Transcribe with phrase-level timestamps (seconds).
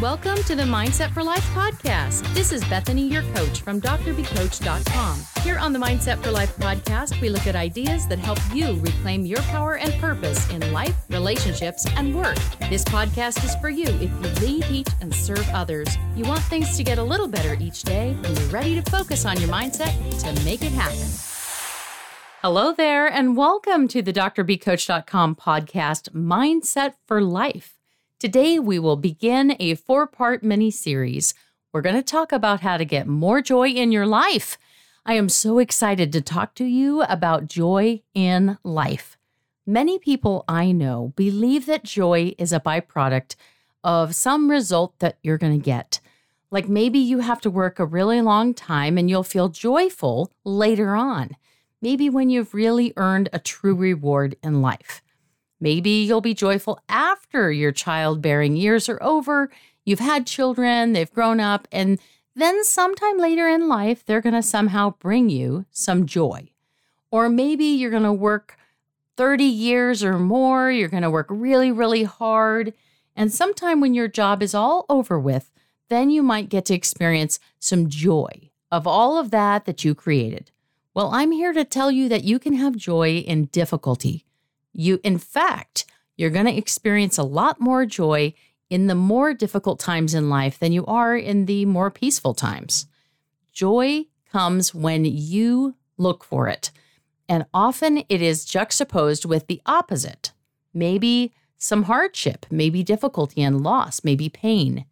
[0.00, 2.22] Welcome to the Mindset for Life podcast.
[2.32, 5.20] This is Bethany, your coach from drbcoach.com.
[5.42, 9.26] Here on the Mindset for Life podcast, we look at ideas that help you reclaim
[9.26, 12.38] your power and purpose in life, relationships, and work.
[12.70, 15.88] This podcast is for you if you lead, teach, and serve others.
[16.16, 19.26] You want things to get a little better each day, and you're ready to focus
[19.26, 21.10] on your mindset to make it happen.
[22.40, 27.79] Hello there, and welcome to the drbcoach.com podcast, Mindset for Life.
[28.20, 31.32] Today, we will begin a four part mini series.
[31.72, 34.58] We're going to talk about how to get more joy in your life.
[35.06, 39.16] I am so excited to talk to you about joy in life.
[39.66, 43.36] Many people I know believe that joy is a byproduct
[43.82, 46.00] of some result that you're going to get.
[46.50, 50.94] Like maybe you have to work a really long time and you'll feel joyful later
[50.94, 51.36] on.
[51.80, 55.00] Maybe when you've really earned a true reward in life.
[55.60, 59.50] Maybe you'll be joyful after your childbearing years are over.
[59.84, 61.98] You've had children, they've grown up, and
[62.34, 66.48] then sometime later in life, they're going to somehow bring you some joy.
[67.10, 68.56] Or maybe you're going to work
[69.16, 72.72] 30 years or more, you're going to work really, really hard.
[73.14, 75.50] And sometime when your job is all over with,
[75.88, 80.50] then you might get to experience some joy of all of that that you created.
[80.94, 84.24] Well, I'm here to tell you that you can have joy in difficulty.
[84.72, 85.84] You, in fact,
[86.16, 88.34] you're going to experience a lot more joy
[88.68, 92.86] in the more difficult times in life than you are in the more peaceful times.
[93.52, 96.70] Joy comes when you look for it.
[97.28, 100.32] And often it is juxtaposed with the opposite.
[100.72, 104.86] Maybe some hardship, maybe difficulty and loss, maybe pain.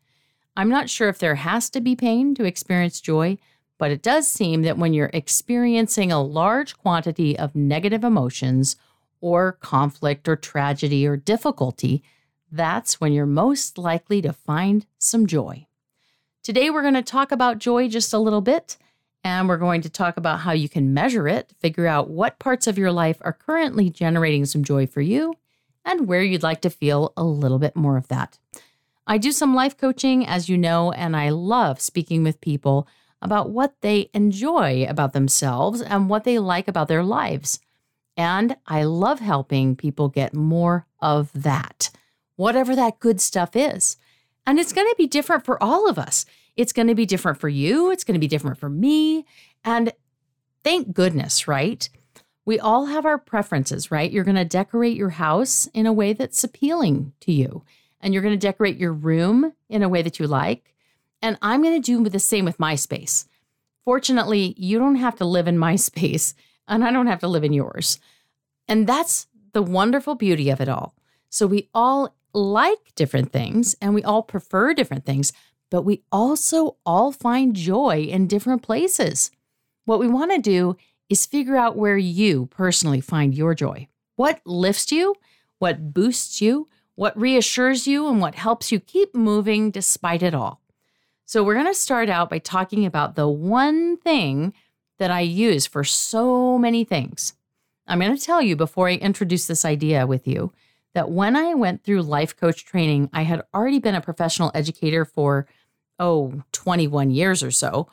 [0.57, 3.39] I'm not sure if there has to be pain to experience joy,
[3.79, 8.77] but it does seem that when you're experiencing a large quantity of negative emotions
[9.21, 12.03] or conflict or tragedy or difficulty,
[12.51, 15.67] that's when you're most likely to find some joy.
[16.43, 18.77] Today, we're going to talk about joy just a little bit,
[19.23, 22.67] and we're going to talk about how you can measure it, figure out what parts
[22.67, 25.35] of your life are currently generating some joy for you,
[25.85, 28.39] and where you'd like to feel a little bit more of that.
[29.07, 32.87] I do some life coaching, as you know, and I love speaking with people
[33.21, 37.59] about what they enjoy about themselves and what they like about their lives.
[38.19, 41.91] And I love helping people get more of that,
[42.35, 43.97] whatever that good stuff is.
[44.45, 46.27] And it's going to be different for all of us.
[46.57, 47.93] It's going to be different for you.
[47.93, 49.25] It's going to be different for me.
[49.65, 49.93] And
[50.65, 51.89] thank goodness, right?
[52.45, 54.11] We all have our preferences, right?
[54.11, 57.63] You're going to decorate your house in a way that's appealing to you,
[58.01, 60.75] and you're going to decorate your room in a way that you like.
[61.23, 63.27] And I'm going to do the same with my space.
[63.85, 66.35] Fortunately, you don't have to live in my space
[66.69, 67.99] and I don't have to live in yours.
[68.69, 70.95] And that's the wonderful beauty of it all.
[71.31, 75.33] So we all like different things and we all prefer different things,
[75.71, 79.31] but we also all find joy in different places.
[79.85, 80.77] What we want to do
[81.09, 83.89] is figure out where you personally find your joy.
[84.17, 85.15] What lifts you,
[85.59, 90.61] what boosts you, what reassures you, and what helps you keep moving despite it all.
[91.25, 94.55] So, we're going to start out by talking about the one thing
[94.99, 97.35] that I use for so many things.
[97.87, 100.53] I'm going to tell you before I introduce this idea with you
[100.95, 105.05] that when I went through life coach training, I had already been a professional educator
[105.05, 105.47] for,
[105.99, 107.89] oh, 21 years or so.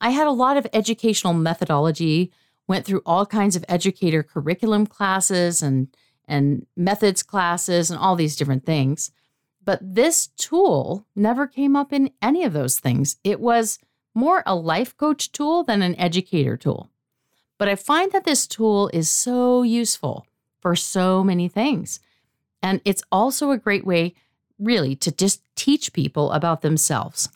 [0.00, 2.32] I had a lot of educational methodology,
[2.66, 5.88] went through all kinds of educator curriculum classes and,
[6.28, 9.10] and methods classes and all these different things.
[9.62, 13.16] But this tool never came up in any of those things.
[13.24, 13.78] It was
[14.14, 16.90] more a life coach tool than an educator tool.
[17.58, 20.26] But I find that this tool is so useful
[20.60, 22.00] for so many things.
[22.62, 24.14] And it's also a great way,
[24.58, 27.28] really, to just teach people about themselves.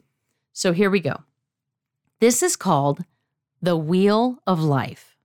[0.53, 1.23] So here we go.
[2.21, 3.05] This is called
[3.61, 5.17] the Wheel of Life.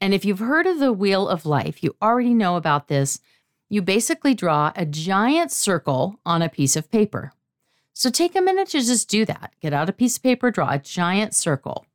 [0.00, 3.20] And if you've heard of the Wheel of Life, you already know about this.
[3.68, 7.32] You basically draw a giant circle on a piece of paper.
[7.94, 9.52] So take a minute to just do that.
[9.60, 11.86] Get out a piece of paper, draw a giant circle.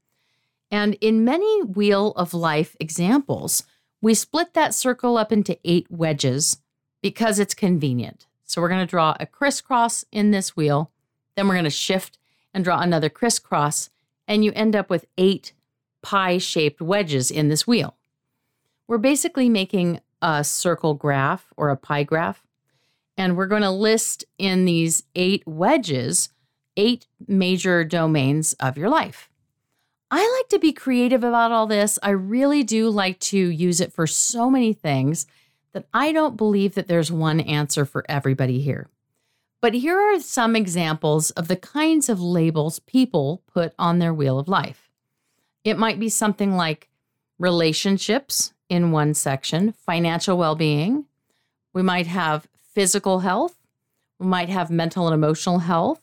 [0.72, 3.64] And in many Wheel of Life examples,
[4.02, 6.58] we split that circle up into eight wedges
[7.02, 8.28] because it's convenient.
[8.46, 10.92] So we're going to draw a crisscross in this wheel,
[11.36, 12.18] then we're going to shift
[12.54, 13.90] and draw another crisscross,
[14.28, 15.54] and you end up with eight
[16.02, 17.96] pie shaped wedges in this wheel.
[18.88, 22.42] We're basically making a circle graph or a pie graph.
[23.20, 26.30] And we're going to list in these eight wedges
[26.78, 29.30] eight major domains of your life.
[30.10, 32.00] I like to be creative about all this.
[32.02, 35.28] I really do like to use it for so many things
[35.74, 38.88] that I don't believe that there's one answer for everybody here.
[39.62, 44.40] But here are some examples of the kinds of labels people put on their wheel
[44.40, 44.90] of life.
[45.66, 46.90] It might be something like
[47.38, 51.06] relationships in one section, financial well being.
[51.74, 53.56] We might have physical health.
[54.20, 56.02] We might have mental and emotional health.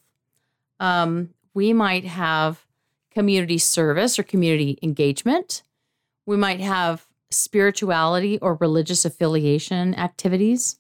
[0.81, 2.67] Um, we might have
[3.11, 5.63] community service or community engagement.
[6.27, 10.79] We might have spirituality or religious affiliation activities.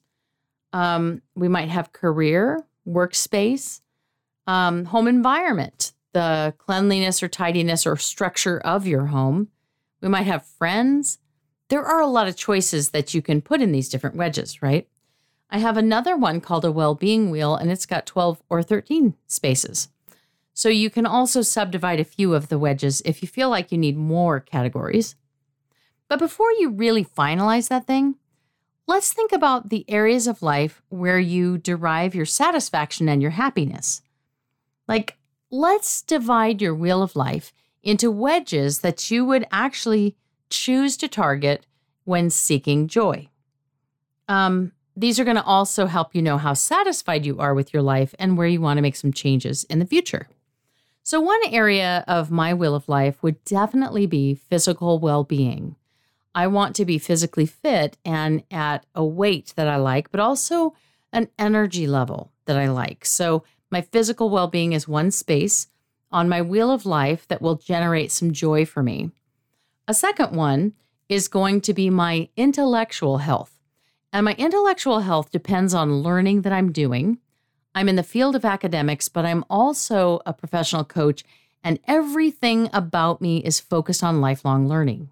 [0.73, 3.81] Um, we might have career, workspace,
[4.47, 9.49] um, home environment, the cleanliness or tidiness or structure of your home.
[10.01, 11.19] We might have friends.
[11.69, 14.87] There are a lot of choices that you can put in these different wedges, right?
[15.51, 19.15] I have another one called a well being wheel, and it's got 12 or 13
[19.27, 19.89] spaces.
[20.53, 23.79] So you can also subdivide a few of the wedges if you feel like you
[23.79, 25.15] need more categories.
[26.09, 28.17] But before you really finalize that thing,
[28.87, 34.03] let's think about the areas of life where you derive your satisfaction and your happiness.
[34.89, 35.19] Like,
[35.51, 37.53] let's divide your wheel of life
[37.83, 40.17] into wedges that you would actually
[40.49, 41.67] choose to target
[42.05, 43.29] when seeking joy.
[44.29, 47.83] Um, these are going to also help you know how satisfied you are with your
[47.83, 50.29] life and where you want to make some changes in the future.
[51.03, 55.77] So, one area of my wheel of life would definitely be physical well being.
[56.35, 60.75] I want to be physically fit and at a weight that I like, but also
[61.13, 63.05] an energy level that I like.
[63.05, 65.69] So, my physical well being is one space
[66.11, 69.11] on my wheel of life that will generate some joy for me.
[69.87, 70.73] A second one
[71.09, 73.56] is going to be my intellectual health.
[74.17, 77.19] And my intellectual health depends on learning that I'm doing.
[77.75, 81.23] I'm in the field of academics, but I'm also a professional coach,
[81.63, 85.11] and everything about me is focused on lifelong learning.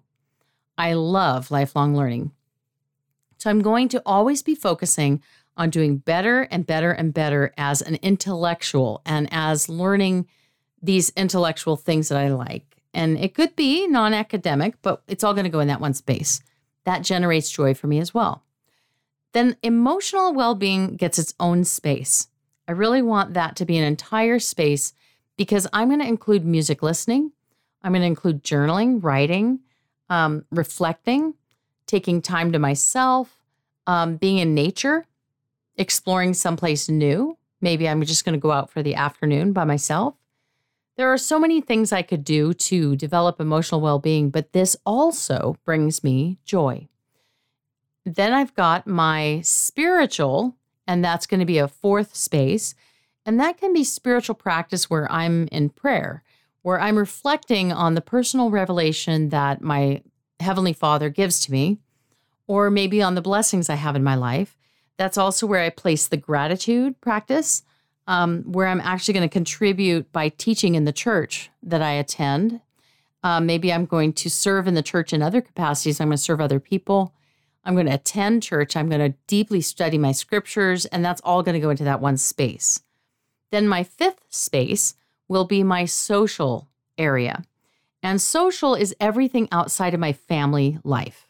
[0.75, 2.31] I love lifelong learning.
[3.37, 5.21] So I'm going to always be focusing
[5.55, 10.27] on doing better and better and better as an intellectual and as learning
[10.81, 12.81] these intellectual things that I like.
[12.91, 15.93] And it could be non academic, but it's all going to go in that one
[15.93, 16.41] space.
[16.85, 18.41] That generates joy for me as well.
[19.35, 22.29] Then emotional well being gets its own space.
[22.69, 24.93] I really want that to be an entire space
[25.35, 27.33] because I'm going to include music listening,
[27.83, 29.59] I'm going to include journaling, writing,
[30.09, 31.33] um, reflecting,
[31.85, 33.43] taking time to myself,
[33.85, 35.05] um, being in nature,
[35.75, 37.37] exploring someplace new.
[37.59, 40.15] Maybe I'm just going to go out for the afternoon by myself.
[40.95, 44.77] There are so many things I could do to develop emotional well being, but this
[44.85, 46.87] also brings me joy.
[48.05, 50.55] Then I've got my spiritual,
[50.87, 52.75] and that's going to be a fourth space.
[53.25, 56.23] And that can be spiritual practice where I'm in prayer
[56.65, 60.01] where I'm reflecting on the personal revelation that my
[60.39, 61.77] Heavenly Father gives to me,
[62.47, 64.57] or maybe on the blessings I have in my life.
[64.97, 67.61] That's also where I place the gratitude practice,
[68.07, 72.61] um, where I'm actually going to contribute by teaching in the church that I attend.
[73.21, 76.01] Um, maybe I'm going to serve in the church in other capacities.
[76.01, 77.13] I'm going to serve other people.
[77.65, 78.77] I'm going to attend church.
[78.77, 82.01] I'm going to deeply study my scriptures, and that's all going to go into that
[82.01, 82.81] one space.
[83.51, 84.95] Then, my fifth space
[85.27, 86.67] will be my social
[86.97, 87.43] area.
[88.03, 91.27] And social is everything outside of my family life.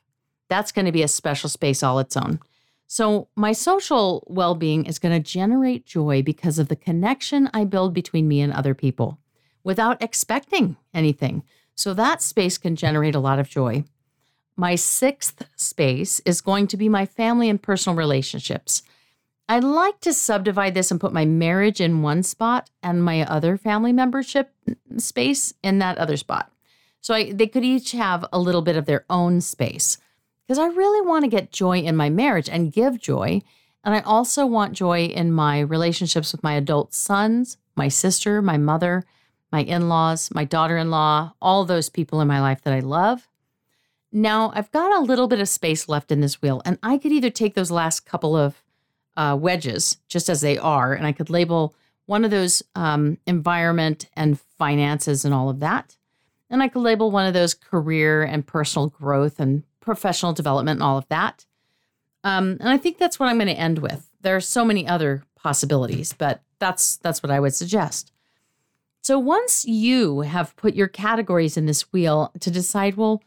[0.49, 2.39] That's going to be a special space all its own.
[2.87, 7.63] So, my social well being is going to generate joy because of the connection I
[7.63, 9.17] build between me and other people
[9.63, 11.43] without expecting anything.
[11.75, 13.85] So, that space can generate a lot of joy.
[14.57, 18.83] My sixth space is going to be my family and personal relationships.
[19.47, 23.57] I'd like to subdivide this and put my marriage in one spot and my other
[23.57, 24.51] family membership
[24.97, 26.51] space in that other spot.
[27.01, 29.99] So I, they could each have a little bit of their own space
[30.47, 33.41] because I really want to get joy in my marriage and give joy.
[33.83, 38.57] And I also want joy in my relationships with my adult sons, my sister, my
[38.57, 39.03] mother,
[39.51, 42.79] my in laws, my daughter in law, all those people in my life that I
[42.79, 43.27] love.
[44.15, 47.11] Now, I've got a little bit of space left in this wheel, and I could
[47.11, 48.63] either take those last couple of
[49.17, 54.07] uh, wedges just as they are, and I could label one of those um, environment
[54.15, 55.97] and finances and all of that.
[56.49, 60.83] And I could label one of those career and personal growth and professional development and
[60.83, 61.45] all of that.
[62.23, 64.09] Um, and I think that's what I'm going to end with.
[64.21, 68.13] There are so many other possibilities, but that's that's what I would suggest.
[69.01, 73.21] So once you have put your categories in this wheel to decide, well,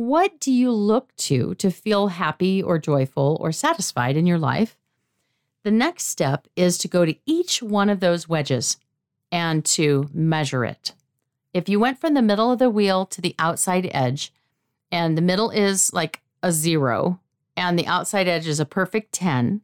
[0.00, 4.78] what do you look to to feel happy or joyful or satisfied in your life?
[5.62, 8.78] The next step is to go to each one of those wedges
[9.30, 10.94] and to measure it.
[11.52, 14.32] If you went from the middle of the wheel to the outside edge,
[14.90, 17.20] and the middle is like a zero,
[17.54, 19.60] and the outside edge is a perfect 10,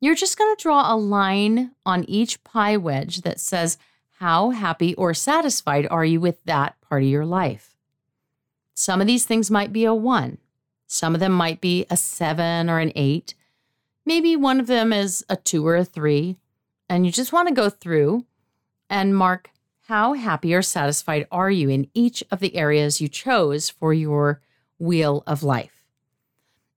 [0.00, 3.78] you're just going to draw a line on each pie wedge that says,
[4.18, 7.71] How happy or satisfied are you with that part of your life?
[8.82, 10.38] Some of these things might be a one,
[10.88, 13.36] some of them might be a seven or an eight.
[14.04, 16.36] Maybe one of them is a two or a three.
[16.88, 18.26] And you just want to go through
[18.90, 19.50] and mark
[19.82, 24.40] how happy or satisfied are you in each of the areas you chose for your
[24.80, 25.84] wheel of life.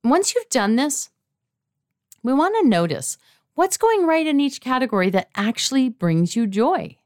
[0.03, 1.09] Once you've done this,
[2.21, 3.17] we want to notice
[3.55, 6.97] what's going right in each category that actually brings you joy,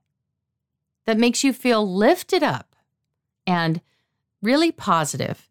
[1.05, 2.75] that makes you feel lifted up
[3.47, 3.79] and
[4.41, 5.49] really positive.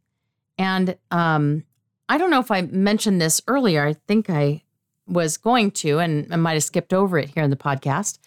[0.57, 1.65] And um,
[2.09, 3.87] I don't know if I mentioned this earlier.
[3.87, 4.63] I think I
[5.07, 8.19] was going to, and I might have skipped over it here in the podcast.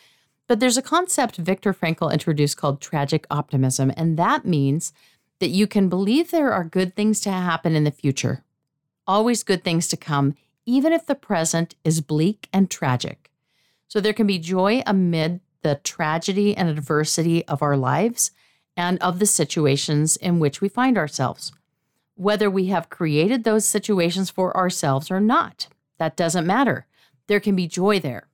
[0.48, 3.92] But there's a concept Viktor Frankl introduced called tragic optimism.
[3.96, 4.92] And that means
[5.40, 8.44] that you can believe there are good things to happen in the future,
[9.08, 13.32] always good things to come, even if the present is bleak and tragic.
[13.88, 18.32] So there can be joy amid the tragedy and adversity of our lives
[18.82, 21.52] and of the situations in which we find ourselves.
[22.16, 25.68] Whether we have created those situations for ourselves or not,
[26.00, 26.88] that doesn't matter.
[27.28, 28.28] There can be joy there.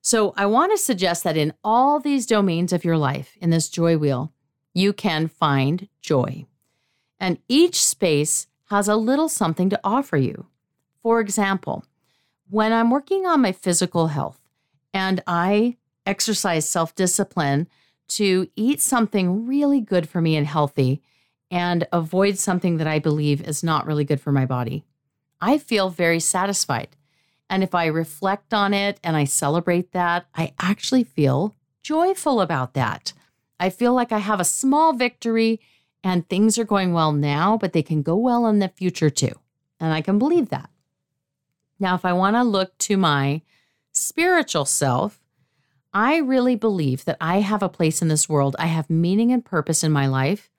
[0.00, 3.68] So I want to suggest that in all these domains of your life, in this
[3.68, 4.32] joy wheel,
[4.72, 6.46] you can find joy.
[7.20, 10.46] And each space has a little something to offer you.
[11.02, 11.84] For example,
[12.48, 14.40] when I'm working on my physical health
[14.94, 17.68] and I exercise self discipline
[18.08, 21.02] to eat something really good for me and healthy
[21.50, 24.84] and avoid something that I believe is not really good for my body,
[25.40, 26.96] I feel very satisfied.
[27.50, 32.74] And if I reflect on it and I celebrate that, I actually feel joyful about
[32.74, 33.12] that.
[33.60, 35.60] I feel like I have a small victory
[36.02, 39.34] and things are going well now, but they can go well in the future too.
[39.78, 40.70] And I can believe that.
[41.78, 43.42] Now, if I want to look to my
[43.92, 45.20] spiritual self,
[45.94, 48.56] I really believe that I have a place in this world.
[48.58, 50.50] I have meaning and purpose in my life.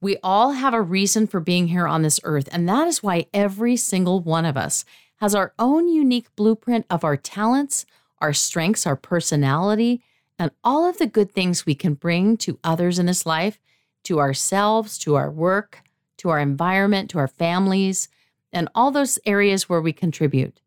[0.00, 2.48] We all have a reason for being here on this earth.
[2.52, 4.84] And that is why every single one of us
[5.20, 7.86] has our own unique blueprint of our talents,
[8.18, 10.02] our strengths, our personality,
[10.38, 13.58] and all of the good things we can bring to others in this life,
[14.04, 15.82] to ourselves, to our work,
[16.18, 18.08] to our environment, to our families,
[18.52, 20.60] and all those areas where we contribute.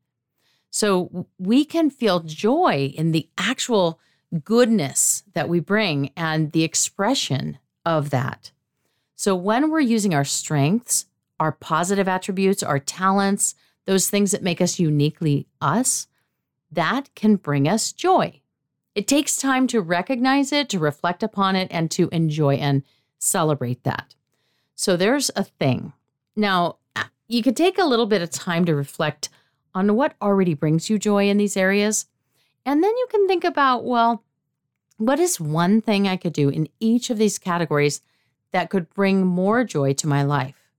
[0.71, 3.99] So we can feel joy in the actual
[4.43, 8.51] goodness that we bring and the expression of that.
[9.15, 11.05] So when we're using our strengths,
[11.39, 13.53] our positive attributes, our talents,
[13.85, 16.07] those things that make us uniquely us,
[16.71, 18.41] that can bring us joy.
[18.95, 22.83] It takes time to recognize it, to reflect upon it, and to enjoy and
[23.19, 24.15] celebrate that.
[24.75, 25.93] So there's a thing.
[26.35, 26.77] Now,
[27.27, 29.29] you could take a little bit of time to reflect
[29.73, 32.05] on what already brings you joy in these areas.
[32.65, 34.23] And then you can think about, well,
[34.97, 38.01] what is one thing I could do in each of these categories
[38.51, 40.69] that could bring more joy to my life?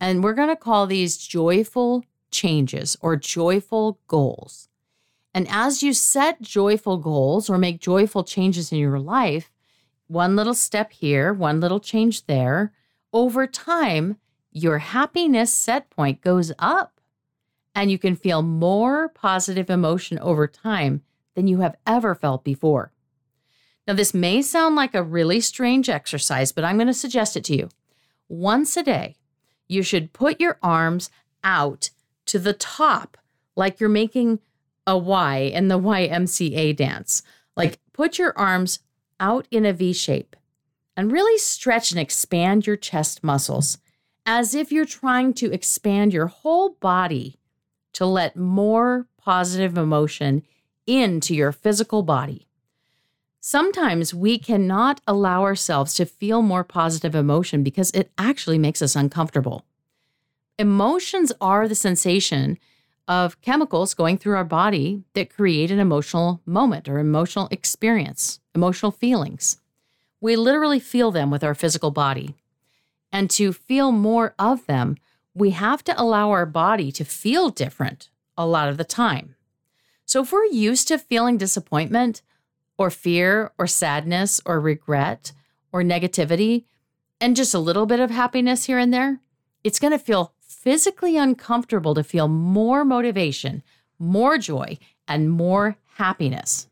[0.00, 4.68] And we're going to call these joyful changes or joyful goals.
[5.32, 9.50] And as you set joyful goals or make joyful changes in your life,
[10.08, 12.72] one little step here, one little change there,
[13.12, 14.16] over time,
[14.50, 16.95] your happiness set point goes up
[17.76, 21.02] and you can feel more positive emotion over time
[21.34, 22.90] than you have ever felt before.
[23.86, 27.44] Now, this may sound like a really strange exercise, but I'm going to suggest it
[27.44, 27.68] to you.
[28.28, 29.16] Once a day,
[29.68, 31.10] you should put your arms
[31.44, 31.90] out
[32.24, 33.18] to the top,
[33.54, 34.40] like you're making
[34.86, 37.22] a Y in the YMCA dance.
[37.56, 38.80] Like put your arms
[39.20, 40.34] out in a V shape
[40.96, 43.78] and really stretch and expand your chest muscles
[44.24, 47.38] as if you're trying to expand your whole body
[47.96, 50.42] to let more positive emotion
[50.86, 52.46] into your physical body.
[53.40, 58.96] Sometimes we cannot allow ourselves to feel more positive emotion because it actually makes us
[58.96, 59.64] uncomfortable.
[60.58, 62.58] Emotions are the sensation
[63.08, 68.92] of chemicals going through our body that create an emotional moment or emotional experience, emotional
[68.92, 69.56] feelings.
[70.20, 72.34] We literally feel them with our physical body.
[73.10, 74.96] And to feel more of them,
[75.36, 79.36] we have to allow our body to feel different a lot of the time.
[80.06, 82.22] So if we're used to feeling disappointment
[82.78, 85.32] or fear or sadness or regret
[85.72, 86.64] or negativity
[87.20, 89.20] and just a little bit of happiness here and there,
[89.62, 93.62] it's going to feel physically uncomfortable to feel more motivation,
[93.98, 96.66] more joy, and more happiness.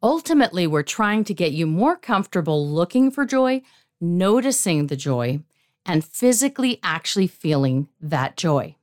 [0.00, 3.62] Ultimately, we're trying to get you more comfortable looking for joy
[4.00, 5.40] noticing the joy,
[5.88, 8.76] and physically actually feeling that joy.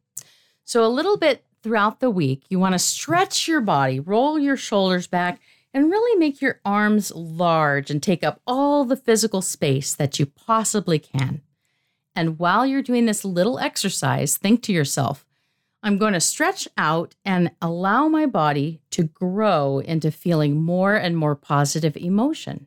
[0.66, 4.58] So, a little bit throughout the week, you want to stretch your body, roll your
[4.58, 5.40] shoulders back,
[5.74, 10.26] and really make your arms large and take up all the physical space that you
[10.26, 11.42] possibly can.
[12.16, 15.26] And while you're doing this little exercise, think to yourself,
[15.84, 21.16] I'm going to stretch out and allow my body to grow into feeling more and
[21.16, 22.66] more positive emotion.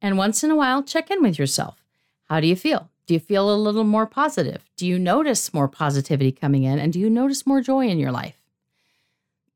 [0.00, 1.84] And once in a while, check in with yourself.
[2.24, 2.90] How do you feel?
[3.10, 4.64] Do you feel a little more positive?
[4.76, 6.78] Do you notice more positivity coming in?
[6.78, 8.40] And do you notice more joy in your life?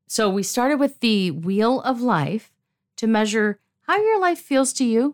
[0.07, 2.51] So, we started with the wheel of life
[2.97, 5.13] to measure how your life feels to you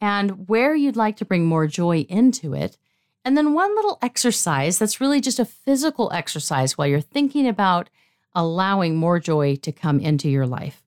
[0.00, 2.76] and where you'd like to bring more joy into it.
[3.24, 7.88] And then one little exercise that's really just a physical exercise while you're thinking about
[8.34, 10.82] allowing more joy to come into your life.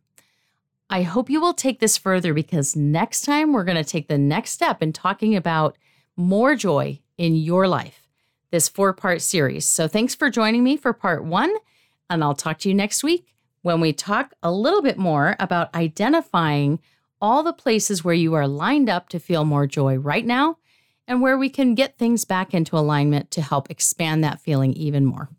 [0.90, 4.18] I hope you will take this further because next time we're going to take the
[4.18, 5.78] next step in talking about
[6.20, 8.08] more joy in your life,
[8.52, 9.66] this four part series.
[9.66, 11.56] So thanks for joining me for part one,
[12.10, 15.74] and I'll talk to you next week when we talk a little bit more about
[15.74, 16.80] identifying
[17.22, 20.58] all the places where you are lined up to feel more joy right now
[21.08, 25.06] and where we can get things back into alignment to help expand that feeling even
[25.06, 25.30] more.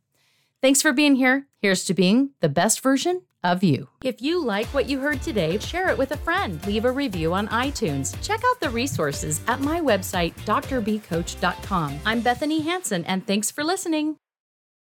[0.60, 1.46] Thanks for being here.
[1.58, 3.88] Here's to being the best version of you.
[4.02, 6.64] If you like what you heard today, share it with a friend.
[6.66, 8.20] Leave a review on iTunes.
[8.22, 12.00] Check out the resources at my website, drbcoach.com.
[12.04, 14.16] I'm Bethany Hanson, and thanks for listening.